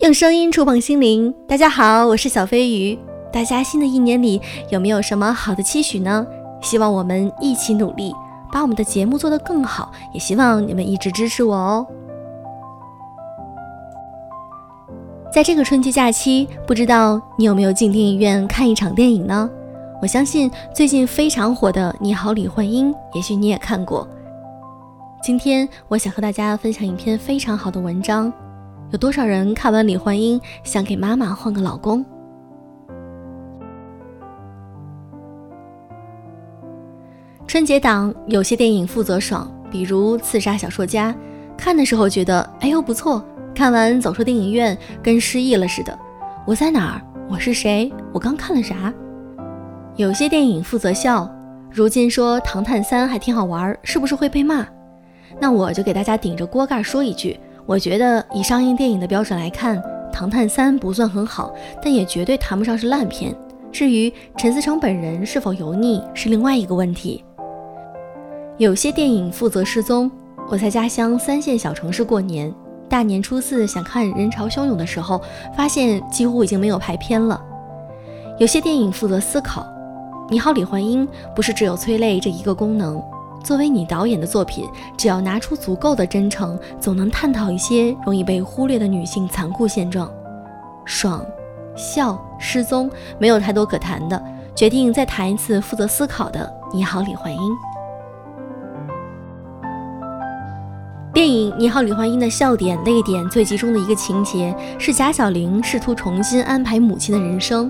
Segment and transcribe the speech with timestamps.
[0.00, 2.98] 用声音触碰心灵，大家好，我是小飞鱼。
[3.30, 6.26] 大家新的一年里有没有什么好的期许呢？
[6.62, 8.14] 希望我们一起努力，
[8.50, 9.92] 把我们的节目做得更好。
[10.14, 11.86] 也希望你们一直支持我哦。
[15.30, 19.50] 在这个春节假期，不知道你有没有进电影院看一场电影呢？
[20.00, 24.08] 我相信最近非常火的《你好，李焕英》，也许你也看过。
[25.22, 28.32] 今天我想和大家分享一篇非常好的文章。
[28.90, 32.04] 有多少人看完李焕英想给妈妈换个老公？
[37.46, 41.12] 春节档有些电影负责爽，比如《刺杀小说家》，
[41.56, 45.96] 看的时候觉得哎呦不错，看完走出电影院跟失忆了似的。
[46.44, 47.02] 我在哪儿？
[47.28, 47.92] 我是谁？
[48.12, 48.92] 我刚看了啥？
[49.94, 51.28] 有些电影负责笑，
[51.70, 54.66] 如今说《唐探三》还挺好玩，是不是会被骂？
[55.38, 57.38] 那我就给大家顶着锅盖说一句。
[57.70, 59.78] 我觉得以上映电影的标准来看，
[60.12, 63.32] 《唐探三》不算很好，但也绝对谈不上是烂片。
[63.70, 67.24] 至于陈思诚本人是否油腻，是另外一个问题。
[68.58, 70.10] 有些电影负责失踪。
[70.48, 72.52] 我在家乡三线小城市过年，
[72.88, 75.22] 大年初四想看人潮汹涌的时候，
[75.56, 77.40] 发现几乎已经没有排片了。
[78.36, 79.64] 有些电影负责思考。
[80.28, 81.06] 你好，李焕英
[81.36, 83.00] 不是只有催泪这一个功能。
[83.42, 90.10] 作为你导演的作品，只要拿出足够的真诚，总能探讨一些容易被忽略的女性残酷现状。
[90.84, 91.24] 爽、
[91.76, 94.22] 笑、失踪，没有太多可谈的。
[94.54, 96.52] 决定再谈一次负责思考的。
[96.72, 97.40] 你好，李焕英。
[101.12, 107.68] 电影《你好，李焕英》的笑点、泪点最集中的一个情节是贾小玲试图重新安排母亲的人生。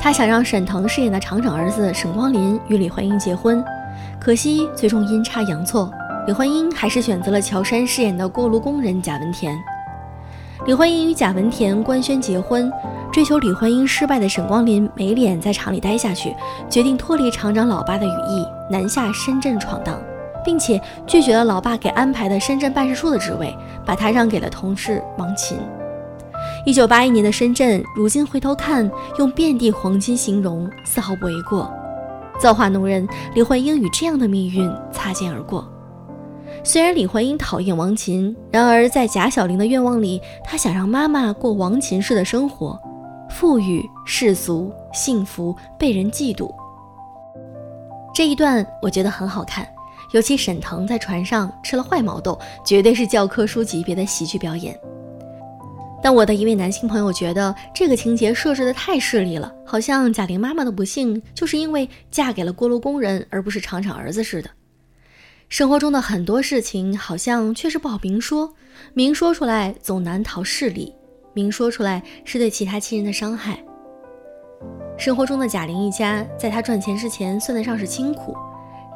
[0.00, 3.64] 她想让沈腾饰演的厂长儿子沈光林与李焕英结婚。
[4.20, 5.90] 可惜，最终阴差阳错，
[6.26, 9.56] 李焕英还是选择了乔杉饰演的锅炉工人贾文田。
[10.66, 12.72] 李焕英与贾文田官宣结婚，
[13.12, 16.34] 追求李焕英失败的沈光林没脸在厂里待下去，
[16.68, 20.00] 决定脱离厂长老爸的羽翼，南下深圳闯荡，
[20.44, 25.58] 并且拒绝了老爸给安排的深圳办事处的职位，把他让给了同事王琴。
[26.64, 31.72] 一九八一年的深圳，如今回头看，用遍地黄金形容，丝毫不为过。
[32.38, 35.66] 造化弄人，李焕英与这样的命运擦肩而过。
[36.62, 42.78] 虽然李焕英讨厌王琴，然而在贾小玲的愿望里，她想让妈妈过王琴式的生活，
[43.30, 46.50] 富裕、世俗、幸福、被人嫉妒。
[48.14, 49.66] 这一段我觉得很好看，
[50.12, 54.78] 尤其沈腾在船上吃了坏毛豆，绝对是教科书级别的喜剧表演。
[56.06, 64.48] 但我的一位男性朋友觉得这个情节设置的太势利了，好像贾玲妈妈的不幸就是因为嫁给了锅炉工人，而不是厂长儿子似的。
[65.48, 68.54] 生活中的很多事情好像确实不好明说，
[68.94, 70.94] 明说出来总难逃势利，
[71.34, 73.58] 明说出来是对其他亲人的伤害。
[74.96, 78.36] 生活中的贾玲一家，在她赚钱之前算得上是清苦。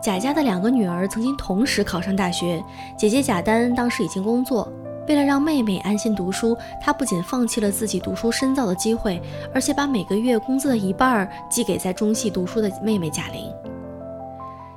[0.00, 2.64] 贾家的两个女儿曾经同时考上大学，
[2.96, 4.72] 姐姐贾丹当时已经工作。
[5.10, 9.20] 为了让妹妹安心读书，他不仅放弃了自己读书深造的机会，
[9.52, 13.52] 而且把每个月工资的一半寄给在中戏读书的妹妹贾玲。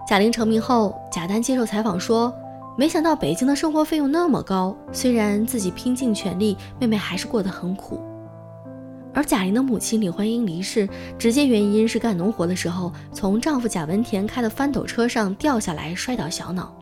[0.08, 2.34] 贾玲成名后，贾丹接受采访说
[2.76, 8.02] ：“没想到北京的生活费用那么高，虽然自己拼尽全力，妹妹还是过得很苦。”
[9.14, 16.74] 而贾玲的母亲李焕英离世，直接原因是干农活的时候，从丈夫贾文田开的翻斗车上掉下来，摔倒小脑。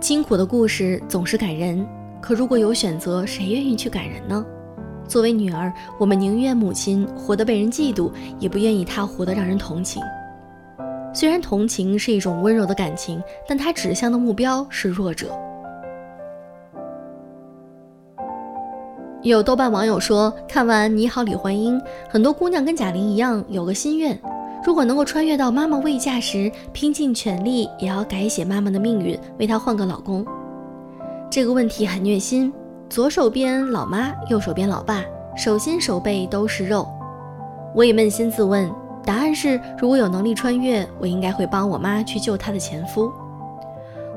[0.00, 1.84] 辛苦的故事总是感人。
[2.22, 4.46] 可如果有选择，谁愿意去感人呢？
[5.08, 10.00] 作为女儿，我们宁愿母亲活得被人嫉妒，也不愿意她活得让人同情。
[11.12, 15.36] 虽然同情是一种温柔的感情，但它指向的目标是弱者。
[19.22, 21.76] 有豆瓣网友说，看完《你好，李焕英》，
[22.08, 24.18] 很多姑娘跟贾玲一样有个心愿：
[24.64, 30.24] 如果能够穿越到妈妈未嫁时，拼尽全力也要改写妈妈的命运，为她换个老公。
[31.32, 32.52] 这个问题很虐心，
[32.90, 35.02] 左手边老妈，右手边老爸，
[35.34, 36.86] 手心手背都是肉。
[37.74, 38.70] 我也扪心自问，
[39.02, 43.10] 答案是：如果有能力穿越，我应该会帮我妈去救她的前夫。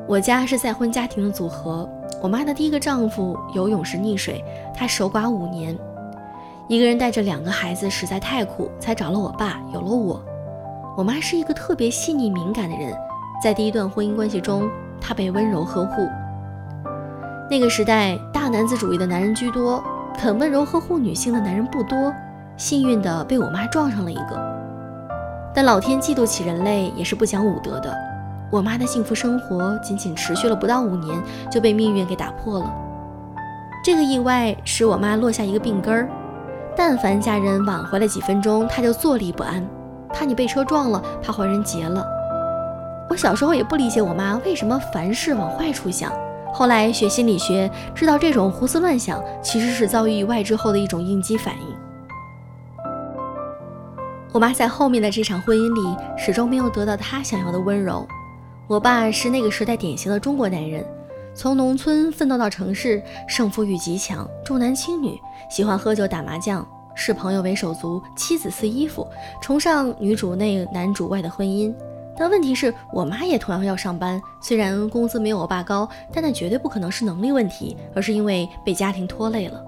[0.05, 1.89] 我家是再婚家庭的组合，
[2.21, 4.43] 我妈的第一个丈夫游泳时溺水，
[4.73, 5.73] 她守寡五年，
[6.67, 10.21] 一个人带着两个孩子实在太苦，才找了我爸，有了我。
[10.97, 12.93] 我妈是一个特别细腻敏感的人，
[13.41, 14.69] 在第一段婚姻关系中，
[14.99, 16.05] 她被温柔呵护。
[17.49, 19.83] 那个时代，大男子主义的男人居多，
[20.17, 22.11] 肯温柔呵护女性的男人不多。
[22.57, 24.39] 幸运的被我妈撞上了一个，
[25.53, 27.93] 但老天嫉妒起人类也是不讲武德的。
[28.49, 31.21] 我妈的幸福生活仅仅持续了不到五年，
[31.51, 32.73] 就被命运给打破了。
[33.83, 36.09] 这个意外使我妈落下一个病根儿。
[36.75, 39.63] 但凡家人晚回来几分钟，她就坐立不安，
[40.11, 42.03] 怕你被车撞了，怕坏人劫了。
[43.09, 46.11] 我小时候也不理解我妈为什么凡事往坏处想。
[46.57, 51.75] 后来学心理学，知道这种胡思乱想其实是遭遇意外之后的一种应激反应。
[54.31, 58.07] 我妈在后面的这场婚姻里，始终没有得到她想要的温柔。
[58.67, 60.85] 我爸是那个时代典型的中国男人，
[61.33, 65.19] 从农村奋斗到城市，胜负欲极强，重男轻女，
[65.49, 66.65] 喜欢喝酒打麻将，
[66.95, 69.05] 视朋友为手足，妻子似衣服，
[69.41, 71.75] 崇尚女主内男主外的婚姻。
[72.17, 79.63] 但问题是我妈也同样要上班，虽然工资没有我爸高，但那绝对不可能是能力问题，而是因为被家庭拖累了。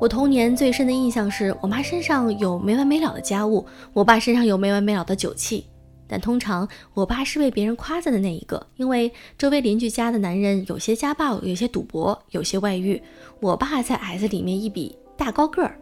[0.00, 5.64] 我童年最深的印象是我妈身上有没完没了的家务，我爸身上有没完没了的酒气。
[6.08, 13.00] 但通常我爸是被别人夸赞的那一个，因为周围邻居家的男人有些家暴，有些赌博，有些外遇，
[13.40, 15.78] 我爸在矮子里面一比大高个儿。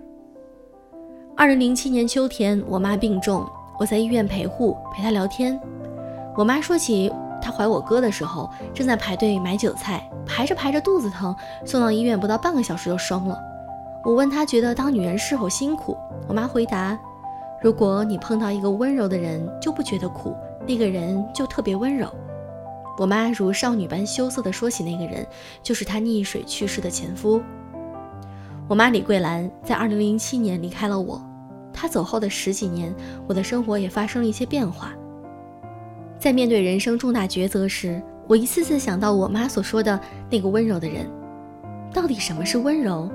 [1.37, 3.45] 二零零七年秋天，我妈病重，
[3.79, 5.59] 我在医院陪护，陪她聊天。
[6.41, 13.39] 我妈说起她怀我哥的时候，正在排队买韭菜，排着排着肚子疼，送到医院不到半个小时就生了。
[14.07, 15.95] 我问她觉得当女人是否辛苦，
[16.27, 16.99] 我妈回答：
[17.61, 20.35] 如果你碰到一个温柔的人，就不觉得苦，
[20.67, 22.09] 那个人就特别温柔。
[22.97, 25.27] 我妈如少女般羞涩地说起那个人，
[25.63, 27.43] 就是她溺水去世的前夫。
[28.67, 31.21] 我妈李桂兰在2007年离开了我，
[31.71, 32.95] 她走后的十几年，
[33.27, 34.95] 我的生活也发生了一些变化。
[36.20, 41.11] 在面对人生重大抉择时，我一次次想到我妈所说的那个温柔的人。
[41.94, 43.11] 到底什么是温柔？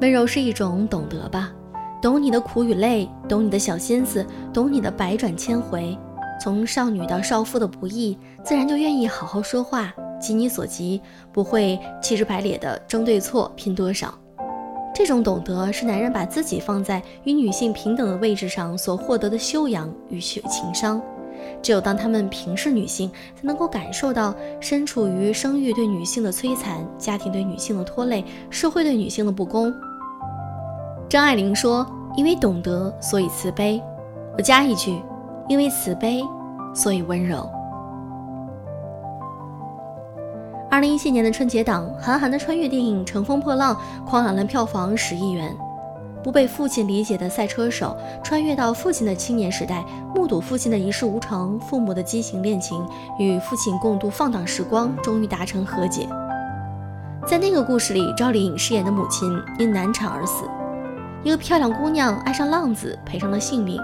[0.00, 1.52] 温柔是一种懂得吧，
[2.00, 4.24] 懂你的苦与累，懂你的小心思，
[4.54, 5.96] 懂你的百转千回。
[6.40, 11.02] 从少女到少妇的不易，自然就愿意好好说话，急你所急，
[11.34, 14.18] 不会气直白咧的争对错，拼多少。
[14.94, 21.02] 这种懂得是男人把自己放在与女性平等的位置上所获得的修养与情商。
[21.62, 29.72] 只有当他们平视女性，才能够感受到身处于生育对女性的摧残、家庭对女性的拖累、社会对女性的不公。
[31.08, 33.82] 张爱玲说：“因为懂得，所以慈悲。”
[34.36, 35.00] 我加一句
[35.48, 36.22] ：“因为慈悲，
[36.74, 37.48] 所以温柔。”
[40.68, 45.56] 二零一七年的春节档，韩寒的穿越电影《乘风破浪》狂揽了票房十亿元。
[46.26, 52.84] 不被父亲理解的赛车手，穿越到父亲的青年时代，目睹父亲的一事无成，父母的畸形恋情，
[53.16, 56.08] 与父亲共度放荡时光，终于达成和解。
[57.24, 60.42] 在那个故事里，赵丽颖饰演的母亲因难产而死。
[61.22, 63.80] 一个漂亮姑娘爱上浪子，赔上了性命。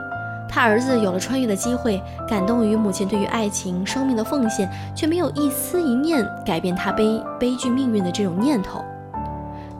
[0.49, 8.85] 她儿子有了穿越的机会，感动于母亲对于爱情、生命的奉献，却没有一丝一念改变他悲悲剧命运的这种念头。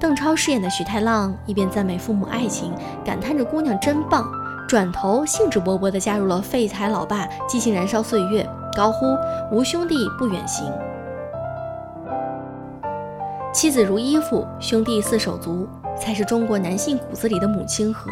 [0.03, 4.29] 邓超饰演的许太浪一边赞美父母爱情，感叹着姑娘真棒，
[4.69, 8.45] 转头兴致勃勃地加入了废柴老爸，激情燃烧岁月，
[8.77, 9.17] 高呼
[9.53, 10.67] 无兄弟不远行。
[13.55, 18.11] 妻子如衣服，兄弟似手足，才是中国男性骨子里的母亲河。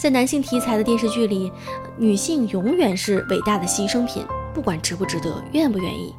[0.00, 1.52] 在男性题材的电视剧里，
[1.96, 6.12] 女性永远是伟大的牺牲品，不管值不值得，愿不愿意。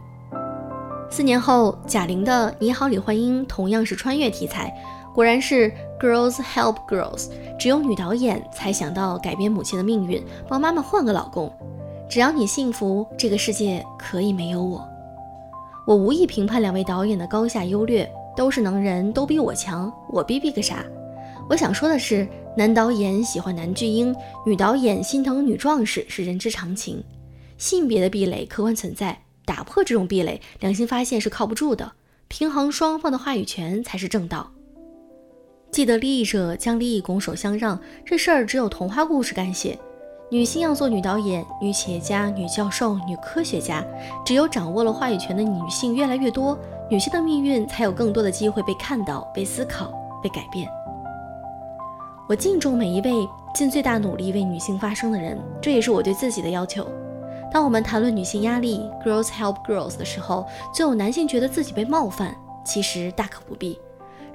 [1.12, 4.72] 四年后，贾玲的《你好，李焕英》同样是穿越题材，
[5.14, 11.52] 果然是 Girls Help Girls，只有女导演才想到改变母亲的命运，帮妈妈换个老公。
[12.08, 14.88] 只要你幸福，这个世界可以没有我。
[15.88, 20.86] 我无意评判两位导演的高下优劣，都是能人，都比我强，我比比个啥？
[21.50, 27.04] 我想说的是，男导演喜欢男巨婴，女导演心疼女壮士是人之常情，
[27.58, 29.20] 性别的壁垒客观存在。
[29.50, 31.94] 打破这种壁垒，良心发现是靠不住的。
[32.28, 34.52] 平衡双方的话语权才是正道。
[35.72, 39.76] 既得利益者将利益拱手相让，这事儿只有童话故事敢写。
[40.30, 43.84] 女性要做女导演、女企业家、女教授、女科学家，
[44.24, 46.56] 只有掌握了话语权的女性越来越多，
[46.88, 49.92] 女性的命运才有更多的机会被看到、被思考、
[50.22, 50.70] 被改变。
[52.28, 56.88] 我敬重每一位尽最大努力为女性发声的人，这也是我对自己的要求。
[57.52, 63.80] 当我们谈论女性压力，Girls Help Girls 的时候，总有男性觉得自己被冒犯，其实大可不必。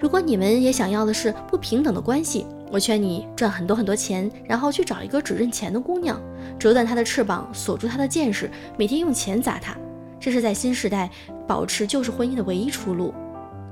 [0.00, 6.20] 如果你们也想要的是不平等的关系，我劝你赚很多很多钱，然后去找一个只认钱的姑娘，
[6.58, 9.76] 折断她的翅膀，锁住她的见识，每天用钱砸她，
[10.18, 11.08] 这是在新时代
[11.46, 13.14] 保持旧式婚姻的唯一出路。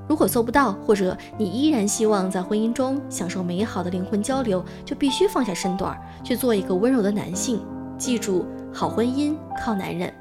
[0.07, 7.61] 如果做不到，或者你依然希望在婚姻中享受美好的灵魂交流，就必须放下身段，去做一个温柔的男性。
[7.97, 8.45] 记住。
[8.73, 10.11] 好婚姻靠男人。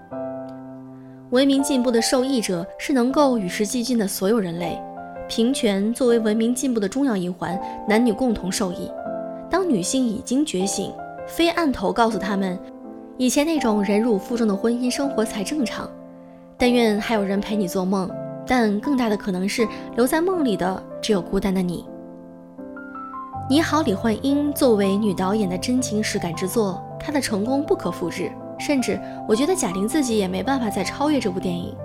[1.31, 4.79] 文明进步的受益者是能够与时俱进的所有人类。
[5.29, 8.91] 平权作为文明进步的重要一环，男女共同受益。
[9.49, 10.93] 当女性已经觉醒，
[11.27, 12.59] 非按头告诉他们，
[13.17, 15.89] 以前那种忍辱负重的婚姻生活才正常。
[16.59, 18.11] 但愿还有人陪你做梦，
[18.47, 19.67] 但更大的可能是
[19.97, 21.87] 留在梦里的只有孤单的你。
[23.49, 28.31] 你好，李焕英作为女导演的真情实感之作，她的成功不可复制，
[28.65, 31.77] 甚至我觉得贾玲自己也没办法再超越这部电影。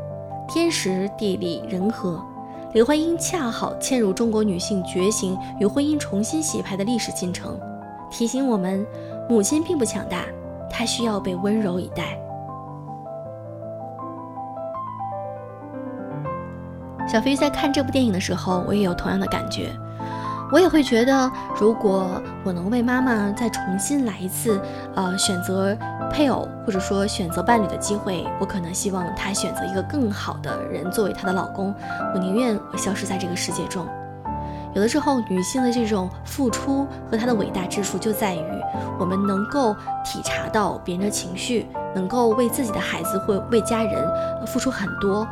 [0.48, 2.24] 天时地利人和，
[2.72, 7.60] 刘欢英恰好嵌入中国女性觉醒与婚姻重新洗牌的历史进程，
[8.12, 8.86] 提醒我们，
[9.28, 10.26] 母亲并不强大，
[10.70, 12.18] 她需要被温柔以待。
[17.12, 19.76] 小飞在看这部电影的时候，我也有同样的感觉。
[20.52, 24.60] 我也会觉得，如果我能为妈妈再重新来一次，
[24.96, 25.78] 呃，选择
[26.10, 31.76] 配偶或者说选择伴侣的机会，我可能希望她选择一个更好的人作为她的老公。
[32.14, 33.86] 我宁愿我消失在这个世界中。
[34.74, 38.62] 有的时候，女性的这种付出和她的伟大之处就在于，
[39.00, 39.76] 我们能够
[40.06, 44.02] 体察到别人的情绪，能够为自己的孩子或为家人
[44.46, 45.28] 付出很多。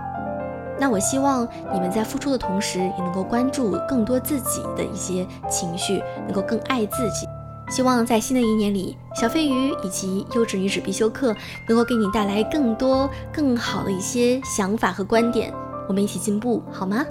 [0.79, 7.27] 那我希望你们在付出的同时，也能够关注更多自己的一些情绪，能够更爱自己。
[7.69, 11.35] 希望在新的一年里，小飞鱼以及优质女子必修课
[11.67, 15.51] 能够给你带来更多更好的一些想法和观点，
[15.87, 17.03] 我们一起进步，好吗？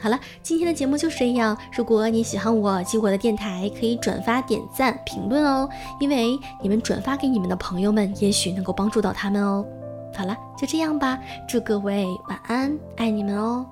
[0.00, 1.56] 好了，今天的节目就是这样。
[1.76, 9.64] 如果你喜欢我及我的电台，可以转发、点赞、评论哦，因为你们转发给你们的朋友们，也许能够帮助到他们哦。
[10.16, 11.18] 好了，就这样吧。
[11.48, 13.66] 祝各位晚安，爱你们哦。